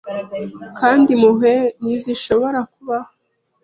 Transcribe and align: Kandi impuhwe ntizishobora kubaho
Kandi 0.79 1.07
impuhwe 1.15 1.53
ntizishobora 1.79 2.59
kubaho 2.73 3.11